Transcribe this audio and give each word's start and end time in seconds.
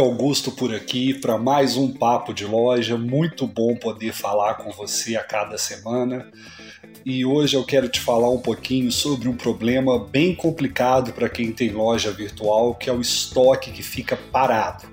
Flávio 0.00 0.14
Augusto 0.14 0.50
por 0.50 0.74
aqui 0.74 1.12
para 1.12 1.36
mais 1.36 1.76
um 1.76 1.92
papo 1.92 2.32
de 2.32 2.46
loja. 2.46 2.96
Muito 2.96 3.46
bom 3.46 3.76
poder 3.76 4.14
falar 4.14 4.54
com 4.54 4.70
você 4.70 5.14
a 5.14 5.22
cada 5.22 5.58
semana. 5.58 6.26
E 7.04 7.22
hoje 7.22 7.54
eu 7.54 7.62
quero 7.64 7.86
te 7.86 8.00
falar 8.00 8.30
um 8.30 8.38
pouquinho 8.38 8.90
sobre 8.90 9.28
um 9.28 9.36
problema 9.36 9.98
bem 9.98 10.34
complicado 10.34 11.12
para 11.12 11.28
quem 11.28 11.52
tem 11.52 11.68
loja 11.70 12.10
virtual, 12.10 12.74
que 12.74 12.88
é 12.88 12.92
o 12.94 13.00
estoque 13.02 13.70
que 13.72 13.82
fica 13.82 14.16
parado. 14.16 14.86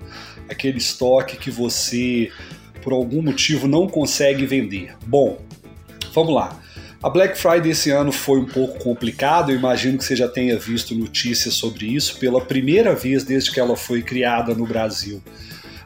Aquele 0.50 0.78
estoque 0.78 1.38
que 1.38 1.50
você, 1.50 2.30
por 2.82 2.92
algum 2.92 3.22
motivo, 3.22 3.66
não 3.66 3.88
consegue 3.88 4.46
vender. 4.46 4.94
Bom, 5.06 5.40
vamos 6.12 6.34
lá. 6.34 6.60
A 7.08 7.10
Black 7.10 7.40
Friday 7.40 7.72
esse 7.72 7.90
ano 7.90 8.12
foi 8.12 8.38
um 8.38 8.46
pouco 8.46 8.80
complicado, 8.80 9.50
eu 9.50 9.56
imagino 9.56 9.98
que 9.98 10.04
você 10.04 10.14
já 10.14 10.28
tenha 10.28 10.60
visto 10.60 10.94
notícias 10.94 11.54
sobre 11.54 11.86
isso 11.86 12.20
pela 12.20 12.42
primeira 12.42 12.94
vez 12.94 13.24
desde 13.24 13.50
que 13.50 13.62
ela 13.62 13.78
foi 13.78 14.02
criada 14.02 14.54
no 14.54 14.68
Brasil. 14.68 15.24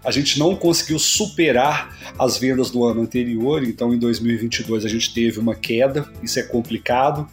A 0.04 0.10
gente 0.10 0.40
não 0.40 0.56
conseguiu 0.56 0.98
superar 0.98 1.96
as 2.18 2.40
vendas 2.40 2.72
do 2.72 2.84
ano 2.84 3.04
anterior, 3.04 3.64
então 3.64 3.94
em 3.94 4.00
2022 4.00 4.84
a 4.84 4.88
gente 4.88 5.14
teve 5.14 5.38
uma 5.38 5.54
queda, 5.54 6.12
isso 6.24 6.40
é 6.40 6.42
complicado, 6.42 7.30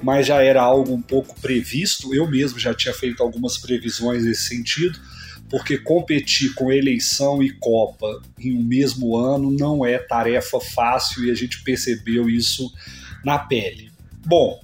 mas 0.00 0.28
já 0.28 0.40
era 0.40 0.62
algo 0.62 0.94
um 0.94 1.02
pouco 1.02 1.34
previsto. 1.40 2.14
Eu 2.14 2.30
mesmo 2.30 2.60
já 2.60 2.72
tinha 2.72 2.94
feito 2.94 3.24
algumas 3.24 3.58
previsões 3.58 4.24
nesse 4.24 4.42
sentido, 4.42 4.96
porque 5.50 5.76
competir 5.76 6.54
com 6.54 6.70
eleição 6.70 7.42
e 7.42 7.50
Copa 7.50 8.22
em 8.38 8.56
um 8.56 8.62
mesmo 8.62 9.16
ano 9.16 9.50
não 9.50 9.84
é 9.84 9.98
tarefa 9.98 10.60
fácil 10.60 11.24
e 11.24 11.30
a 11.32 11.34
gente 11.34 11.64
percebeu 11.64 12.30
isso 12.30 12.72
na 13.24 13.38
pele. 13.38 13.90
Bom, 14.24 14.60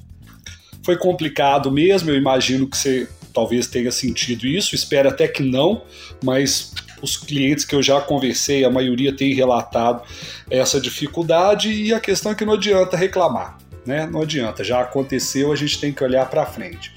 foi 0.82 0.96
complicado 0.96 1.70
mesmo, 1.70 2.10
eu 2.10 2.16
imagino 2.16 2.66
que 2.66 2.76
você 2.76 3.08
talvez 3.32 3.66
tenha 3.66 3.92
sentido 3.92 4.46
isso, 4.46 4.74
espero 4.74 5.08
até 5.08 5.28
que 5.28 5.42
não, 5.42 5.82
mas 6.24 6.72
os 7.02 7.16
clientes 7.16 7.64
que 7.64 7.74
eu 7.74 7.82
já 7.82 8.00
conversei, 8.00 8.64
a 8.64 8.70
maioria 8.70 9.14
tem 9.14 9.34
relatado 9.34 10.02
essa 10.50 10.80
dificuldade 10.80 11.70
e 11.70 11.92
a 11.92 12.00
questão 12.00 12.32
é 12.32 12.34
que 12.34 12.44
não 12.44 12.54
adianta 12.54 12.96
reclamar, 12.96 13.58
né? 13.86 14.08
Não 14.10 14.22
adianta, 14.22 14.64
já 14.64 14.80
aconteceu, 14.80 15.52
a 15.52 15.56
gente 15.56 15.78
tem 15.78 15.92
que 15.92 16.02
olhar 16.02 16.28
para 16.28 16.46
frente. 16.46 16.92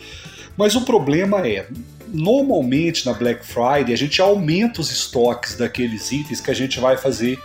Mas 0.57 0.75
o 0.75 0.81
problema 0.81 1.45
é, 1.47 1.67
normalmente 2.07 3.05
na 3.05 3.13
Black 3.13 3.45
Friday 3.45 3.93
a 3.93 3.97
gente 3.97 4.21
aumenta 4.21 4.81
os 4.81 4.91
estoques 4.91 5.55
daqueles 5.55 6.11
itens 6.11 6.41
que 6.41 6.51
a 6.51 6.55
gente 6.55 6.79
vai 6.79 6.97
fazer 6.97 7.39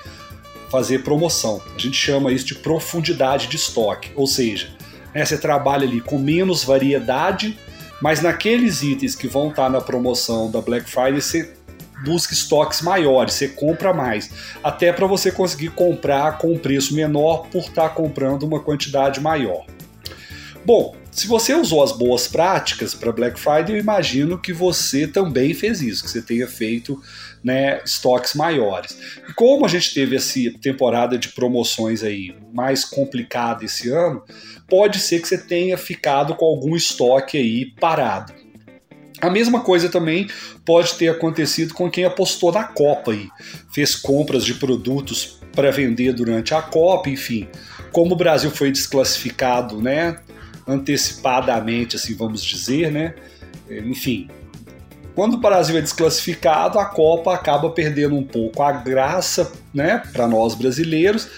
fazer 0.70 1.02
promoção. 1.02 1.60
A 1.74 1.78
gente 1.78 1.96
chama 1.96 2.32
isso 2.32 2.46
de 2.46 2.54
profundidade 2.54 3.46
de 3.46 3.56
estoque, 3.56 4.10
ou 4.14 4.26
seja, 4.26 4.68
né, 5.14 5.24
você 5.24 5.38
trabalha 5.38 5.86
ali 5.86 6.00
com 6.00 6.18
menos 6.18 6.64
variedade, 6.64 7.58
mas 8.00 8.20
naqueles 8.20 8.82
itens 8.82 9.14
que 9.14 9.26
vão 9.26 9.50
estar 9.50 9.70
na 9.70 9.80
promoção 9.80 10.50
da 10.50 10.60
Black 10.60 10.88
Friday 10.88 11.20
você 11.20 11.54
busca 12.04 12.34
estoques 12.34 12.82
maiores, 12.82 13.34
você 13.34 13.48
compra 13.48 13.92
mais, 13.92 14.30
até 14.62 14.92
para 14.92 15.06
você 15.06 15.32
conseguir 15.32 15.70
comprar 15.70 16.38
com 16.38 16.52
um 16.52 16.58
preço 16.58 16.94
menor 16.94 17.46
por 17.50 17.62
estar 17.62 17.88
comprando 17.90 18.42
uma 18.42 18.60
quantidade 18.60 19.20
maior. 19.20 19.64
Bom, 20.64 20.94
se 21.16 21.26
você 21.26 21.54
usou 21.54 21.82
as 21.82 21.92
boas 21.92 22.28
práticas 22.28 22.94
para 22.94 23.10
Black 23.10 23.40
Friday, 23.40 23.74
eu 23.74 23.80
imagino 23.80 24.38
que 24.38 24.52
você 24.52 25.06
também 25.06 25.54
fez 25.54 25.80
isso, 25.80 26.04
que 26.04 26.10
você 26.10 26.20
tenha 26.20 26.46
feito 26.46 27.00
né, 27.42 27.80
estoques 27.82 28.34
maiores. 28.34 28.98
E 29.26 29.32
como 29.32 29.64
a 29.64 29.68
gente 29.68 29.94
teve 29.94 30.16
essa 30.16 30.38
temporada 30.60 31.16
de 31.16 31.30
promoções 31.30 32.02
aí 32.02 32.36
mais 32.52 32.84
complicada 32.84 33.64
esse 33.64 33.88
ano, 33.88 34.22
pode 34.68 34.98
ser 34.98 35.22
que 35.22 35.26
você 35.26 35.38
tenha 35.38 35.78
ficado 35.78 36.34
com 36.34 36.44
algum 36.44 36.76
estoque 36.76 37.38
aí 37.38 37.64
parado. 37.80 38.34
A 39.18 39.30
mesma 39.30 39.60
coisa 39.60 39.88
também 39.88 40.28
pode 40.66 40.96
ter 40.96 41.08
acontecido 41.08 41.72
com 41.72 41.90
quem 41.90 42.04
apostou 42.04 42.52
na 42.52 42.64
Copa 42.64 43.12
aí, 43.12 43.30
fez 43.72 43.94
compras 43.94 44.44
de 44.44 44.52
produtos 44.52 45.40
para 45.54 45.70
vender 45.70 46.12
durante 46.12 46.52
a 46.52 46.60
Copa, 46.60 47.08
enfim. 47.08 47.48
Como 47.90 48.12
o 48.12 48.18
Brasil 48.18 48.50
foi 48.50 48.70
desclassificado, 48.70 49.80
né, 49.80 50.18
antecipadamente, 50.66 51.96
assim 51.96 52.14
vamos 52.14 52.42
dizer, 52.42 52.90
né? 52.90 53.14
Enfim, 53.70 54.28
quando 55.16 55.34
o 55.34 55.38
Brasil 55.38 55.78
é 55.78 55.80
desclassificado, 55.80 56.78
a 56.78 56.84
Copa 56.84 57.32
acaba 57.32 57.70
perdendo 57.70 58.14
um 58.14 58.22
pouco 58.22 58.62
a 58.62 58.70
graça, 58.70 59.50
né, 59.72 60.02
para 60.12 60.28
nós 60.28 60.54
brasileiros, 60.54 61.28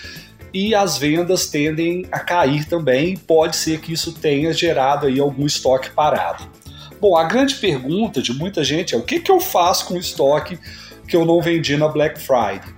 e 0.53 0.75
as 0.75 0.99
vendas 0.99 1.47
tendem 1.47 2.05
a 2.11 2.19
cair 2.19 2.65
também. 2.65 3.17
Pode 3.17 3.55
ser 3.55 3.81
que 3.81 3.93
isso 3.93 4.13
tenha 4.13 4.53
gerado 4.53 5.07
aí 5.07 5.21
algum 5.21 5.47
estoque 5.47 5.91
parado. 5.91 6.45
Bom, 7.01 7.17
a 7.17 7.25
grande 7.25 7.55
pergunta 7.55 8.21
de 8.21 8.33
muita 8.33 8.65
gente 8.65 8.95
é 8.97 8.99
o 8.99 9.03
que, 9.03 9.21
que 9.21 9.31
eu 9.31 9.41
faço 9.41 9.87
com 9.87 9.95
o 9.95 9.99
estoque 9.99 10.59
que 11.07 11.15
eu 11.15 11.25
não 11.25 11.41
vendi 11.41 11.77
na 11.77 11.87
Black 11.87 12.21
Friday? 12.21 12.78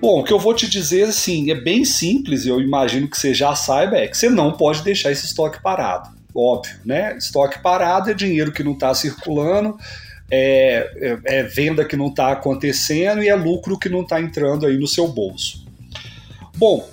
Bom, 0.00 0.20
o 0.20 0.24
que 0.24 0.32
eu 0.32 0.38
vou 0.38 0.54
te 0.54 0.68
dizer 0.68 1.04
assim 1.04 1.50
é 1.50 1.54
bem 1.54 1.84
simples, 1.84 2.46
eu 2.46 2.60
imagino 2.60 3.08
que 3.08 3.18
você 3.18 3.32
já 3.32 3.54
saiba, 3.54 3.96
é 3.96 4.06
que 4.06 4.16
você 4.16 4.28
não 4.28 4.52
pode 4.52 4.82
deixar 4.82 5.10
esse 5.10 5.26
estoque 5.26 5.62
parado. 5.62 6.10
Óbvio, 6.34 6.76
né? 6.84 7.16
Estoque 7.16 7.62
parado 7.62 8.10
é 8.10 8.14
dinheiro 8.14 8.52
que 8.52 8.62
não 8.62 8.72
está 8.72 8.94
circulando, 8.94 9.76
é, 10.30 10.90
é, 10.96 11.38
é, 11.38 11.42
venda 11.44 11.84
que 11.84 11.96
não 11.96 12.08
está 12.08 12.32
acontecendo 12.32 13.22
e 13.22 13.28
é 13.28 13.34
lucro 13.34 13.78
que 13.78 13.88
não 13.88 14.02
está 14.02 14.20
entrando 14.20 14.66
aí 14.66 14.76
no 14.76 14.86
seu 14.86 15.08
bolso. 15.08 15.64
Bom, 16.56 16.88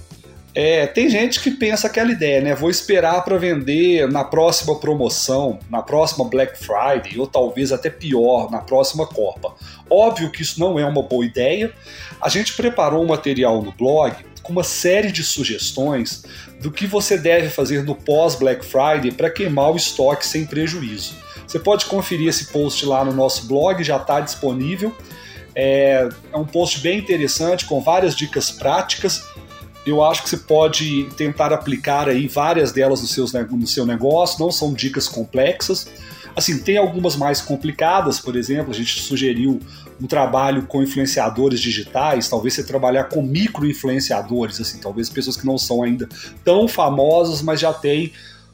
é, 0.55 0.85
tem 0.85 1.09
gente 1.09 1.39
que 1.39 1.49
pensa 1.49 1.87
aquela 1.87 2.11
ideia, 2.11 2.39
né? 2.39 2.53
Vou 2.53 2.69
esperar 2.69 3.23
para 3.23 3.37
vender 3.37 4.07
na 4.11 4.23
próxima 4.23 4.79
promoção, 4.79 5.59
na 5.67 5.81
próxima 5.81 6.25
Black 6.25 6.59
Friday, 6.59 7.17
ou 7.17 7.25
talvez 7.25 7.71
até 7.71 7.89
pior, 7.89 8.51
na 8.51 8.59
próxima 8.59 9.07
Copa. 9.07 9.55
Óbvio 9.89 10.29
que 10.29 10.43
isso 10.43 10.59
não 10.59 10.77
é 10.77 10.85
uma 10.85 11.01
boa 11.01 11.25
ideia. 11.25 11.73
A 12.21 12.29
gente 12.29 12.53
preparou 12.53 13.03
um 13.03 13.07
material 13.07 13.63
no 13.63 13.71
blog 13.71 14.15
com 14.43 14.51
uma 14.51 14.63
série 14.63 15.11
de 15.11 15.23
sugestões 15.23 16.23
do 16.61 16.69
que 16.69 16.85
você 16.85 17.17
deve 17.17 17.49
fazer 17.49 17.83
no 17.83 17.95
pós-Black 17.95 18.63
Friday 18.63 19.11
para 19.11 19.31
queimar 19.31 19.71
o 19.71 19.75
estoque 19.75 20.25
sem 20.25 20.45
prejuízo. 20.45 21.15
Você 21.47 21.57
pode 21.57 21.85
conferir 21.85 22.27
esse 22.27 22.47
post 22.47 22.85
lá 22.85 23.03
no 23.03 23.13
nosso 23.13 23.47
blog, 23.47 23.83
já 23.83 23.97
está 23.97 24.19
disponível. 24.19 24.95
É, 25.55 26.09
é 26.31 26.37
um 26.37 26.45
post 26.45 26.79
bem 26.79 26.99
interessante 26.99 27.65
com 27.65 27.81
várias 27.81 28.15
dicas 28.15 28.51
práticas 28.51 29.23
eu 29.85 30.03
acho 30.03 30.23
que 30.23 30.29
você 30.29 30.37
pode 30.37 31.09
tentar 31.17 31.51
aplicar 31.51 32.07
aí 32.07 32.27
várias 32.27 32.71
delas 32.71 33.01
no, 33.01 33.07
seus, 33.07 33.33
no 33.33 33.67
seu 33.67 33.85
negócio, 33.85 34.39
não 34.39 34.51
são 34.51 34.73
dicas 34.73 35.07
complexas. 35.07 35.87
Assim, 36.35 36.57
tem 36.57 36.77
algumas 36.77 37.15
mais 37.15 37.41
complicadas, 37.41 38.19
por 38.19 38.35
exemplo, 38.35 38.71
a 38.71 38.75
gente 38.75 39.01
sugeriu 39.01 39.59
um 40.01 40.07
trabalho 40.07 40.63
com 40.63 40.81
influenciadores 40.81 41.59
digitais, 41.59 42.27
talvez 42.27 42.55
você 42.55 42.63
trabalhar 42.63 43.05
com 43.05 43.21
micro-influenciadores, 43.21 44.59
assim, 44.59 44.79
talvez 44.79 45.09
pessoas 45.09 45.37
que 45.37 45.45
não 45.45 45.57
são 45.57 45.83
ainda 45.83 46.09
tão 46.43 46.67
famosas, 46.67 47.41
mas 47.41 47.59
já 47.59 47.71
têm 47.71 48.11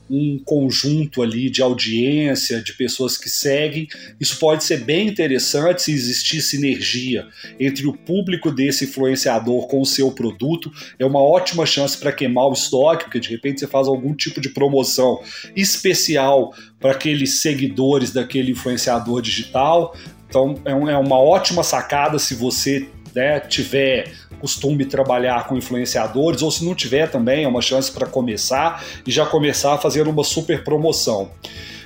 um 0.09 0.39
conjunto 0.43 1.21
ali 1.21 1.49
de 1.49 1.61
audiência, 1.61 2.61
de 2.61 2.73
pessoas 2.73 3.17
que 3.17 3.29
seguem. 3.29 3.87
Isso 4.19 4.37
pode 4.39 4.63
ser 4.63 4.83
bem 4.83 5.07
interessante 5.07 5.83
se 5.83 5.91
existir 5.91 6.41
sinergia 6.41 7.27
entre 7.59 7.85
o 7.87 7.93
público 7.93 8.51
desse 8.51 8.85
influenciador 8.85 9.67
com 9.67 9.81
o 9.81 9.85
seu 9.85 10.11
produto. 10.11 10.71
É 10.97 11.05
uma 11.05 11.21
ótima 11.21 11.65
chance 11.65 11.97
para 11.97 12.11
queimar 12.11 12.47
o 12.47 12.53
estoque, 12.53 13.05
porque 13.05 13.19
de 13.19 13.29
repente 13.29 13.59
você 13.59 13.67
faz 13.67 13.87
algum 13.87 14.13
tipo 14.13 14.41
de 14.41 14.49
promoção 14.49 15.21
especial 15.55 16.53
para 16.79 16.91
aqueles 16.91 17.39
seguidores 17.39 18.11
daquele 18.11 18.51
influenciador 18.51 19.21
digital. 19.21 19.95
Então 20.27 20.55
é, 20.63 20.71
é 20.71 20.97
uma 20.97 21.17
ótima 21.17 21.63
sacada 21.63 22.19
se 22.19 22.35
você 22.35 22.87
né, 23.13 23.39
tiver 23.39 24.11
costume 24.39 24.85
trabalhar 24.85 25.47
com 25.47 25.57
influenciadores, 25.57 26.41
ou 26.41 26.49
se 26.49 26.63
não 26.63 26.73
tiver 26.73 27.09
também, 27.09 27.43
é 27.43 27.47
uma 27.47 27.61
chance 27.61 27.91
para 27.91 28.07
começar 28.07 28.83
e 29.05 29.11
já 29.11 29.25
começar 29.25 29.77
fazer 29.77 30.07
uma 30.07 30.23
super 30.23 30.63
promoção. 30.63 31.31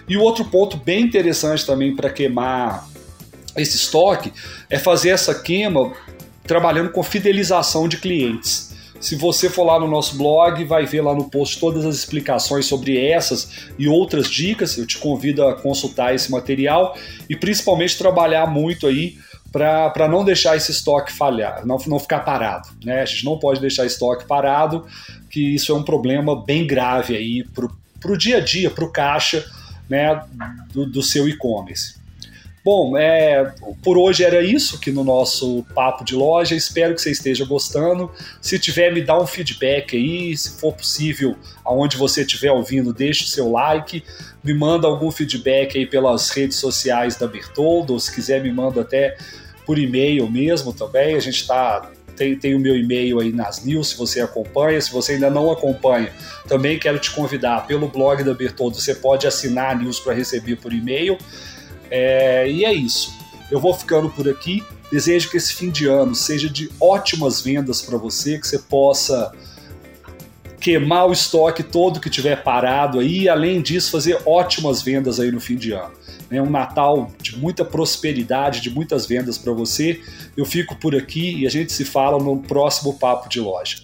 E 0.08 0.18
outro 0.18 0.46
ponto 0.46 0.78
bem 0.78 1.02
interessante 1.02 1.66
também 1.66 1.96
para 1.96 2.10
queimar 2.10 2.88
esse 3.56 3.78
estoque 3.78 4.34
é 4.70 4.78
fazer 4.78 5.10
essa 5.10 5.34
queima 5.34 5.94
trabalhando 6.46 6.90
com 6.92 7.02
fidelização 7.02 7.88
de 7.88 7.98
clientes. 7.98 8.74
Se 9.00 9.16
você 9.16 9.50
for 9.50 9.66
lá 9.66 9.78
no 9.78 9.88
nosso 9.88 10.18
blog, 10.18 10.64
vai 10.64 10.86
ver 10.86 11.02
lá 11.02 11.14
no 11.14 11.30
post 11.30 11.60
todas 11.60 11.86
as 11.86 11.96
explicações 11.96 12.66
sobre 12.66 12.98
essas 12.98 13.69
e 13.78 13.86
outras 13.86 14.30
dicas. 14.30 14.78
Eu 14.78 14.88
te 14.88 14.98
convido 14.98 15.46
a 15.46 15.56
consultar 15.56 16.16
esse 16.16 16.31
material 16.31 16.98
e 17.30 17.36
principalmente 17.36 17.98
trabalhar 17.98 18.48
muito 18.48 18.88
aí 18.88 19.18
para 19.54 20.08
não 20.10 20.26
deixar 20.26 20.58
esse 20.58 20.72
estoque 20.72 21.14
falhar, 21.14 21.64
não, 21.64 21.78
não 21.86 22.00
ficar 22.00 22.22
parado. 22.22 22.70
Né? 22.84 23.02
A 23.02 23.06
gente 23.06 23.24
não 23.24 23.38
pode 23.38 23.62
deixar 23.62 23.86
estoque 23.86 24.26
parado, 24.26 24.88
que 25.30 25.54
isso 25.54 25.72
é 25.72 25.76
um 25.76 25.84
problema 25.84 26.44
bem 26.44 26.66
grave 26.66 27.16
aí 27.16 27.46
para 27.54 28.12
o 28.12 28.18
dia 28.18 28.38
a 28.38 28.40
dia, 28.40 28.72
para 28.72 28.84
o 28.84 28.92
caixa 28.92 29.46
né, 29.88 30.24
do, 30.74 30.88
do 30.88 31.04
seu 31.04 31.30
e-commerce. 31.30 32.02
Bom, 32.63 32.98
é, 32.98 33.54
por 33.83 33.98
hoje 33.98 34.24
era 34.24 34.42
isso 34.42 34.77
aqui 34.77 34.89
no 34.89 35.04
nosso 35.04 35.65
papo 35.75 36.06
de 36.06 36.15
loja. 36.15 36.56
Espero 36.56 36.95
que 36.95 37.01
você 37.01 37.12
esteja 37.12 37.44
gostando. 37.44 38.10
Se 38.42 38.57
tiver, 38.57 38.94
me 38.94 39.01
dá 39.01 39.19
um 39.19 39.27
feedback 39.27 39.98
aí. 39.98 40.38
Se 40.38 40.62
for 40.62 40.74
possível, 40.74 41.36
aonde 41.65 41.98
você 41.98 42.21
estiver 42.21 42.51
ouvindo, 42.51 42.94
deixe 42.94 43.27
seu 43.27 43.51
like. 43.51 44.01
Me 44.42 44.54
manda 44.54 44.88
algum 44.88 45.12
feedback 45.12 45.77
aí 45.77 45.86
pelas 45.86 46.30
redes 46.30 46.56
sociais 46.56 47.18
da 47.18 47.27
Bertoldo. 47.27 47.92
Ou 47.92 48.00
se 48.00 48.15
quiser, 48.15 48.42
me 48.42 48.51
manda 48.51 48.80
até 48.80 49.18
por 49.66 49.77
e-mail 49.77 50.30
mesmo 50.31 50.71
também. 50.71 51.16
A 51.16 51.19
gente 51.19 51.42
está 51.42 51.92
tem, 52.16 52.38
tem 52.38 52.56
o 52.56 52.59
meu 52.59 52.77
e-mail 52.77 53.19
aí 53.19 53.33
nas 53.33 53.66
news, 53.66 53.89
se 53.89 53.98
você 53.98 54.21
acompanha. 54.21 54.80
Se 54.80 54.92
você 54.92 55.13
ainda 55.13 55.30
não 55.30 55.51
acompanha, 55.51 56.13
também 56.48 56.80
quero 56.80 56.98
te 56.98 57.12
convidar 57.12 57.68
pelo 57.68 57.89
blog 57.89 58.24
da 58.24 58.33
Bertoldo. 58.33 58.77
Você 58.77 58.95
pode 58.95 59.27
assinar 59.27 59.71
a 59.71 59.75
news 59.75 60.00
para 60.00 60.13
receber 60.13 60.56
por 60.56 60.71
e-mail. 60.71 61.18
É, 61.89 62.50
e 62.50 62.65
é 62.65 62.74
isso. 62.74 63.13
Eu 63.51 63.59
vou 63.59 63.74
ficando 63.74 64.09
por 64.09 64.27
aqui. 64.27 64.63
Desejo 64.91 65.30
que 65.30 65.38
esse 65.38 65.53
fim 65.53 65.69
de 65.69 65.88
ano 65.88 66.13
seja 66.13 66.50
de 66.50 66.69
ótimas 66.80 67.41
vendas 67.41 67.81
para 67.81 67.97
você, 67.97 68.38
que 68.38 68.47
você 68.47 68.59
possa 68.59 69.31
queimar 70.59 71.07
o 71.07 71.12
estoque 71.12 71.62
todo 71.62 72.00
que 72.00 72.09
tiver 72.09 72.41
parado 72.41 73.00
aí, 73.00 73.24
e 73.24 73.30
além 73.30 73.62
disso 73.62 73.91
fazer 73.91 74.21
ótimas 74.25 74.81
vendas 74.81 75.19
aí 75.19 75.30
no 75.31 75.41
fim 75.41 75.57
de 75.57 75.74
ano. 75.74 75.91
É 76.31 76.41
um 76.41 76.50
Natal 76.50 77.12
de 77.21 77.38
muita 77.38 77.65
prosperidade, 77.65 78.62
de 78.62 78.69
muitas 78.69 79.06
vendas 79.06 79.38
para 79.38 79.51
você. 79.51 80.01
Eu 80.38 80.45
fico 80.45 80.75
por 80.75 80.95
aqui 80.95 81.38
e 81.39 81.45
a 81.45 81.50
gente 81.50 81.74
se 81.74 81.85
fala 81.85 82.18
no 82.24 82.41
próximo 82.41 82.97
papo 82.97 83.27
de 83.27 83.39
loja. 83.39 83.83